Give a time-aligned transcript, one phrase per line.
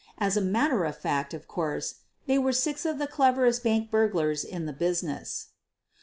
[0.17, 1.93] As a matter of fact, of course,
[2.27, 5.49] ♦they were six of the cleverest bank burglars in the business.